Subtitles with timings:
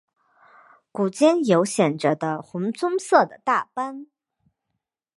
[0.91, 4.07] 股间有显着的红棕色的大斑。